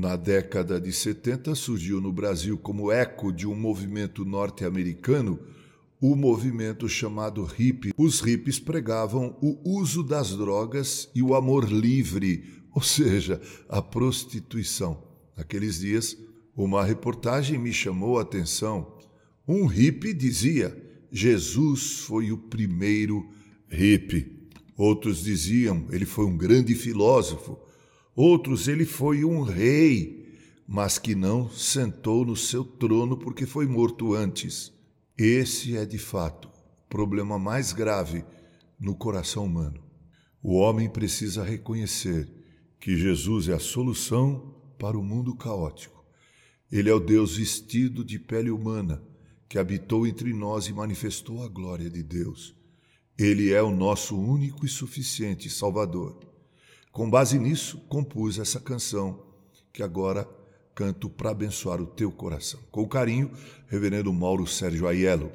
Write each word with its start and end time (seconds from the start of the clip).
Na 0.00 0.16
década 0.16 0.80
de 0.80 0.90
70 0.94 1.54
surgiu 1.54 2.00
no 2.00 2.10
Brasil 2.10 2.56
como 2.56 2.90
eco 2.90 3.30
de 3.30 3.46
um 3.46 3.54
movimento 3.54 4.24
norte-americano 4.24 5.38
o 6.00 6.16
movimento 6.16 6.88
chamado 6.88 7.44
hippie. 7.44 7.92
Os 7.98 8.20
hippies 8.20 8.58
pregavam 8.58 9.36
o 9.42 9.78
uso 9.78 10.02
das 10.02 10.34
drogas 10.34 11.10
e 11.14 11.22
o 11.22 11.34
amor 11.34 11.70
livre, 11.70 12.44
ou 12.74 12.80
seja, 12.80 13.42
a 13.68 13.82
prostituição. 13.82 15.06
Naqueles 15.36 15.80
dias, 15.80 16.16
uma 16.56 16.82
reportagem 16.82 17.58
me 17.58 17.70
chamou 17.70 18.18
a 18.18 18.22
atenção. 18.22 18.96
Um 19.46 19.66
hippie 19.66 20.14
dizia: 20.14 20.74
Jesus 21.12 21.98
foi 22.06 22.32
o 22.32 22.38
primeiro 22.38 23.28
hippie. 23.68 24.48
Outros 24.78 25.22
diziam: 25.22 25.86
ele 25.90 26.06
foi 26.06 26.24
um 26.24 26.38
grande 26.38 26.74
filósofo. 26.74 27.58
Outros: 28.22 28.68
ele 28.68 28.84
foi 28.84 29.24
um 29.24 29.40
rei, 29.40 30.36
mas 30.68 30.98
que 30.98 31.14
não 31.14 31.48
sentou 31.48 32.22
no 32.22 32.36
seu 32.36 32.62
trono 32.62 33.16
porque 33.16 33.46
foi 33.46 33.66
morto 33.66 34.12
antes. 34.12 34.70
Esse 35.16 35.74
é 35.74 35.86
de 35.86 35.96
fato 35.96 36.48
o 36.48 36.88
problema 36.90 37.38
mais 37.38 37.72
grave 37.72 38.22
no 38.78 38.94
coração 38.94 39.46
humano. 39.46 39.82
O 40.42 40.56
homem 40.56 40.86
precisa 40.86 41.42
reconhecer 41.42 42.30
que 42.78 42.94
Jesus 42.94 43.48
é 43.48 43.54
a 43.54 43.58
solução 43.58 44.54
para 44.78 44.98
o 44.98 45.02
mundo 45.02 45.34
caótico. 45.34 46.04
Ele 46.70 46.90
é 46.90 46.94
o 46.94 47.00
Deus 47.00 47.38
vestido 47.38 48.04
de 48.04 48.18
pele 48.18 48.50
humana 48.50 49.02
que 49.48 49.58
habitou 49.58 50.06
entre 50.06 50.34
nós 50.34 50.66
e 50.66 50.74
manifestou 50.74 51.42
a 51.42 51.48
glória 51.48 51.88
de 51.88 52.02
Deus. 52.02 52.54
Ele 53.18 53.50
é 53.50 53.62
o 53.62 53.74
nosso 53.74 54.14
único 54.14 54.66
e 54.66 54.68
suficiente 54.68 55.48
Salvador. 55.48 56.29
Com 56.92 57.08
base 57.08 57.38
nisso, 57.38 57.78
compus 57.88 58.38
essa 58.38 58.58
canção 58.58 59.22
que 59.72 59.82
agora 59.82 60.28
canto 60.74 61.08
para 61.08 61.30
abençoar 61.30 61.80
o 61.80 61.86
teu 61.86 62.10
coração. 62.10 62.58
Com 62.70 62.86
carinho, 62.88 63.30
Reverendo 63.68 64.12
Mauro 64.12 64.46
Sérgio 64.46 64.88
Aiello. 64.88 65.30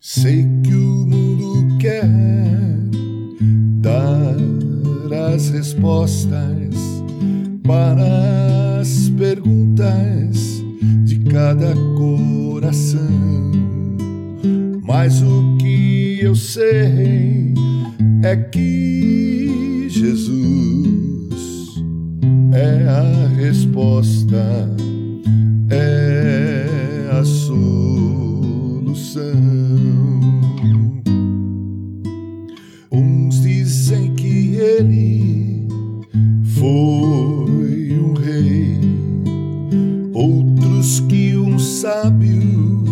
Sei 0.00 0.55
as 5.36 5.50
respostas 5.50 6.74
para 7.62 8.80
as 8.80 9.10
perguntas 9.18 10.64
de 11.04 11.18
cada 11.30 11.74
coração. 11.98 13.52
Mas 14.82 15.20
o 15.20 15.58
que 15.58 16.20
eu 16.22 16.34
sei 16.34 17.52
é 18.22 18.34
que 18.34 19.88
Jesus 19.90 21.84
é 22.54 22.88
a 22.88 23.28
resposta, 23.36 24.70
dizem 33.66 34.14
que 34.14 34.54
ele 34.58 35.66
foi 36.54 37.98
um 37.98 38.14
rei, 38.14 38.78
outros 40.14 41.00
que 41.00 41.36
um 41.36 41.58
sábio 41.58 42.84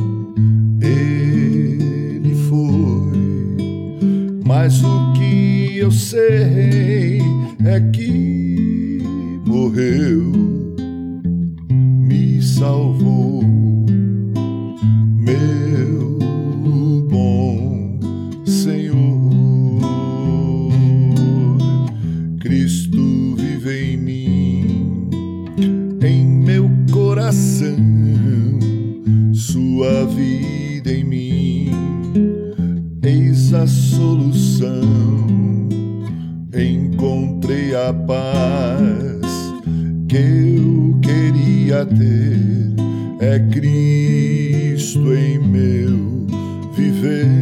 ele 0.82 2.34
foi. 2.48 3.20
Mas 4.44 4.82
o 4.82 5.12
que 5.12 5.78
eu 5.78 5.92
sei 5.92 7.20
é 7.64 7.80
que 7.92 9.00
morreu, 9.46 10.32
coração, 27.34 27.76
Sua 29.34 30.06
vida 30.06 30.92
em 30.92 31.04
mim, 31.04 31.70
eis 33.02 33.52
a 33.52 33.66
solução. 33.66 34.84
Encontrei 36.54 37.74
a 37.74 37.92
paz 37.92 39.52
que 40.08 40.16
eu 40.16 41.00
queria 41.02 41.84
ter, 41.84 42.38
é 43.20 43.40
Cristo 43.50 45.12
em 45.12 45.38
meu 45.40 46.26
viver. 46.76 47.33